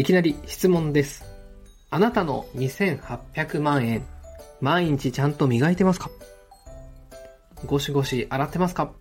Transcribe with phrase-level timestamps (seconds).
[0.00, 1.26] いきなり質問です。
[1.90, 4.02] あなたの2800万円、
[4.62, 6.10] 毎日ちゃんと磨いてますか？
[7.66, 8.92] ゴシゴシ洗ってますか？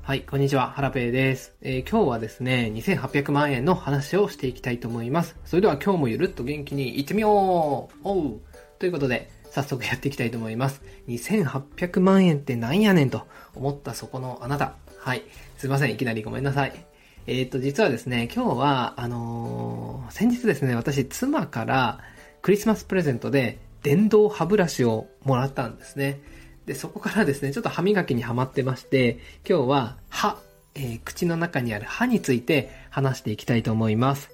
[0.00, 5.36] はい、こんにちは、ハラペーです、えー今日はですね、2800万円の話をしていきたいと思います。
[5.44, 8.40] それでは今日もゆるっと元気にいってみようおう
[8.78, 10.80] ということで、早速やっていきたいと思います。
[11.06, 14.76] 2800万円ってなんやねんと思ったそこのあなた。
[15.00, 15.22] はい、
[15.58, 16.86] すいません、いきなりごめんなさい。
[17.26, 22.00] えっ、と、実はですね、今日は、あのー先日ですね、私、妻から
[22.42, 26.20] クリスマスプレゼントで電動歯ブラシをもらったんですね。
[26.66, 30.38] で、そこからですね、ちょっと歯磨きにハマってまして、今日は歯、
[30.74, 34.30] えー口の中にある歯について話していきたいと思います。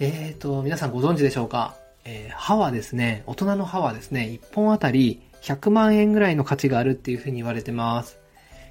[0.00, 8.18] えーと、皆さんご存知でしょうか、えー歯はですね、大人の歯はですね、1本あたり100万円ぐらいの価値があるっていうふうに言われてます。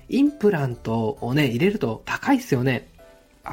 [0.09, 2.90] インプラントをね、入れると高いっすよね。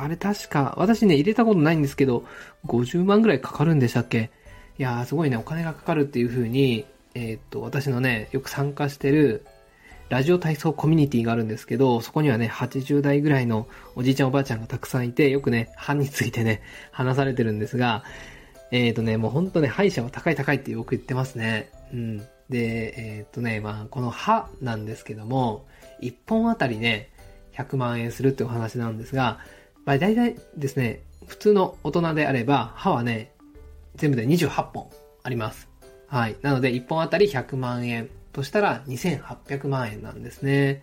[0.03, 2.25] あれ確か、私ね、入れたことないんですけど、
[2.67, 4.31] 50万ぐらいかかるんでしたっけ？
[4.79, 9.47] いやー、すごいね、お金がかかるっていう風に、えーっと、私のね、よく参加してる、
[10.09, 18.05] ラジオ体操コミュニティがあるんですけど、そこにはね、80代ぐらいのおじいちゃんおばあちゃんがたくさんいて、よくね、歯についてね、話されてるんですが、
[18.71, 21.71] えーっとね、もうほんとね、歯医者は高い高いってよく言ってますね。
[21.93, 22.19] うん。
[22.19, 25.67] で、えーっとね、まあ、この歯なんですけども、
[26.03, 27.11] 1本あたりね、
[27.57, 29.39] 100万円するってお話なんですが、
[29.85, 33.33] まあ、大体ですね、普通の大人であれば、歯はね、
[33.97, 34.91] 全部で28本
[35.23, 35.69] あります。
[36.07, 36.37] はい。
[36.43, 40.83] なので、1本あたり100万円としたら2800万円なんですね。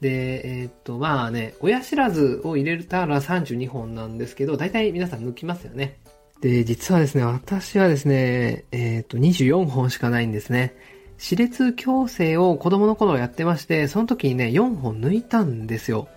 [0.00, 5.98] で、えーっと、まあね、親知らずを入れたら32本なんですけど、大体皆さん抜きますよね。
[6.40, 10.74] で、実はですね、私はですね、えーっと、24本しかないんですね。
[11.18, 16.08] 歯列矯正を子供の頃やってまして、その時にね、4本抜いたんですよ。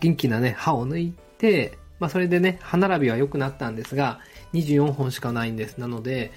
[0.00, 4.20] 元気なね、歯を抜いて、まあそれでね、歯並びは良くなったんですが、
[4.52, 5.78] 24本しかないんです。
[5.78, 6.30] なので、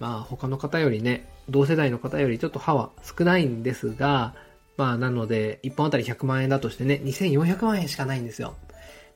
[0.00, 4.34] まあ他の方よりね、同世代の方よりちょっと歯は少ないんですが、
[4.76, 8.54] まあなので、1本あたり100万円だとしてね、2400万円しかないんですよ。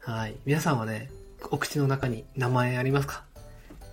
[0.01, 0.35] はい。
[0.45, 1.11] 皆さんはね、
[1.51, 3.25] お口の中に名前ありますか？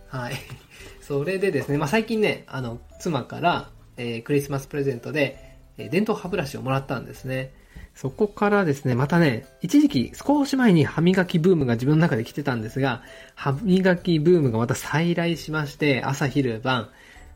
[0.08, 0.34] はい。
[1.02, 7.54] それでですね、まあ最近ね、あの、妻から、えークリスマスプレゼントで、えー電動歯ブラシをもらったんですね。
[7.96, 13.04] そこからですね、またね、一時期少し前に歯磨きブームが自分の中で来てたんですが、
[13.36, 16.90] 歯磨きブームがまた再来しまして、朝昼晩、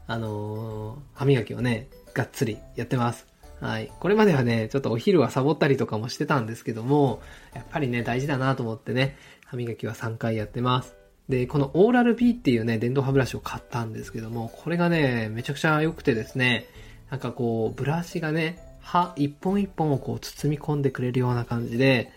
[0.08, 3.28] あのー歯磨きをね、がっつりやってます。
[3.60, 3.92] はい。
[4.00, 7.22] これまではね、ちょっとお昼はサボったりとかもしてたんですけども、
[7.54, 9.16] やっぱりね、大事だなと思ってね、
[9.46, 10.96] 歯磨きは3回やってます。
[11.30, 16.68] で、このオーラル B っていうね、電動歯ブラシを買ったんですけども、これがね、めちゃくちゃ良くてですね、
[17.10, 22.10] なんかこう、ブラシがね、歯一本一本をこう包み込んでくれるような感じで、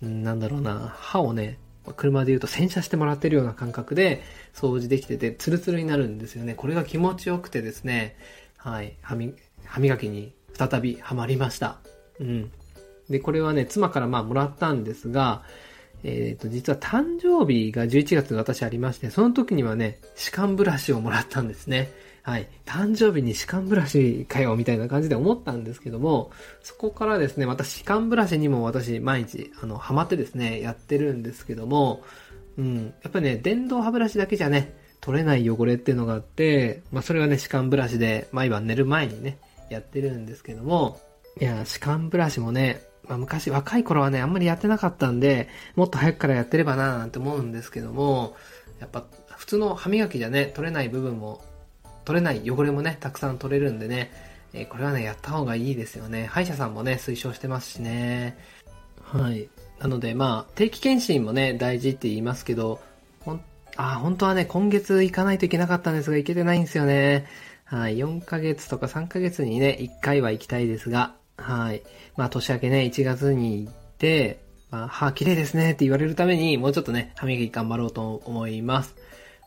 [0.00, 1.58] なんだろうな、歯をね、
[1.96, 4.22] 車で言うと洗車してもらってるような感覚で
[4.54, 6.54] 掃除できてて、ツルツルになるんですよね。
[6.54, 8.16] これが気持ちよくてですね、
[8.56, 11.76] はい、歯磨きに再びハマりました。
[12.18, 12.50] うん。
[13.10, 15.42] で、これはね、妻からまあもらったんですが、
[16.04, 21.92] えっ、と、実は誕生日が11月私ありまして、その時にはね、歯間ブラシをもらったんですね。
[22.24, 22.48] はい。
[22.64, 26.30] 誕生日に歯間ブラシかよ、みたいな感じで思ったんですけども、
[26.62, 32.02] そこからですね、また歯間ブラシにも私、毎日、あの、ハマってですね、やってるんですけども、
[32.56, 32.94] うん。
[33.02, 39.36] やっぱりね、電動歯ブラシだけじゃね、取れない汚れっていうのがあって、まあ、それはね、歯間ブラシで、毎晩寝る前にね、
[39.68, 40.98] やってるんですけども、
[41.38, 48.34] いや、歯間ブラシもね、まあ、昔、若い頃はね、あんまりやってなかったんで、もっと早くからやってればなーなんて思うんですけども、
[48.80, 49.04] やっぱ、
[49.36, 51.42] 普通の歯磨きじゃね、取れない部分も、
[52.04, 54.10] 取れない汚れもね、たくさん取れるんでね、
[54.52, 56.26] えーこれはね、やった方がいいですよね。
[56.26, 58.38] 歯医者さんもね、推奨してますしね。
[59.02, 59.48] はい。
[59.80, 62.80] なので、まあ、定期検診もね、大事って言いますけど、
[63.20, 63.40] ほん、
[63.76, 67.26] あ、本当はね、今月行かないといけなかったんですが、行けてないんですよね。
[67.64, 67.96] はい。
[67.96, 71.82] 4ヶ月とか3ヶ月にね、1回は行きたいですが、はい。
[72.16, 78.94] まあ、年明けね、1月に行って、まあ、歯綺麗ですねって言われるために、もうちょっとね、歯磨き頑張ろうと思います。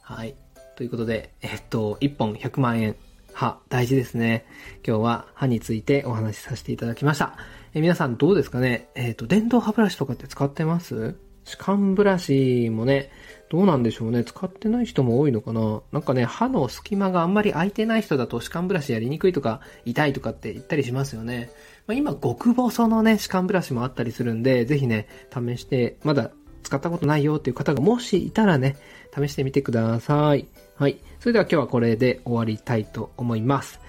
[0.01, 0.35] はい。
[0.77, 2.95] ということで、えっと、1本100万円。
[3.33, 4.45] 歯、大事ですね。
[4.87, 7.35] 今日は歯についてお話しさせていただきました。
[7.73, 8.87] え皆さんどうですかね？
[8.93, 11.15] えっ、と、電動歯ブラシとかって使ってます？
[11.45, 13.09] 歯間ブラシもね、
[13.49, 14.23] どうなんでしょうね？
[14.23, 15.81] 使ってない人も多いのかな？
[15.91, 21.49] なんかね、歯の隙間があんまり空いてない人だと歯間ブラシやりにくいとか、痛いとかって言ったりしますよね。
[21.87, 26.29] まあ、今、極細のね、歯間ブラシもあったりするんで、ぜひね、試して、まだ
[26.61, 28.75] 使ったことないよっていう方がもしいたらね、
[29.15, 30.47] 試してみてください。
[30.77, 30.99] はい。
[31.19, 33.79] それでは今日はこれで終わりたいと思います。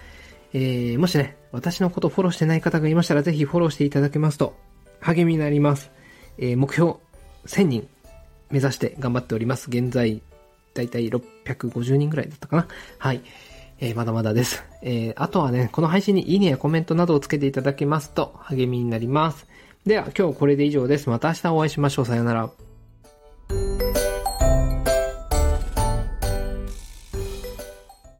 [0.53, 4.55] えー、もしね、私のことフォローしてない方がいましたら、ぜひフォローしていただけますと、
[4.99, 5.91] 励みになります。
[6.39, 6.95] えー、目標
[7.45, 7.87] 1000人
[8.49, 9.67] 目指して頑張っております。
[9.69, 10.21] 現在、
[10.73, 12.67] だいたい650人ぐらいだったかな。
[12.97, 13.21] はい。
[13.79, 14.63] えー、まだまだです。
[14.81, 19.45] えー、あとはね、この配信にいいねやコメントなどをつけていただけますと励みになります。
[19.85, 21.09] では、今日これで以上です。
[21.09, 22.05] また明日お会いしましょう。
[22.05, 22.68] さよなら。